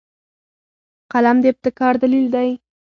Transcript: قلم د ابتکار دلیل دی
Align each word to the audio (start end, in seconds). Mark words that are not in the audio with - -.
قلم 1.11 1.37
د 1.41 1.45
ابتکار 1.53 1.93
دلیل 2.03 2.27
دی 2.35 2.49